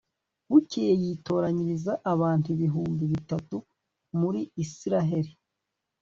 bukeye 0.49 0.93
yitoranyiriza 1.03 1.93
abantu 2.13 2.45
ibihumbi 2.55 3.03
bitatu 3.13 3.57
muri 4.19 4.41
israheli 4.63 5.31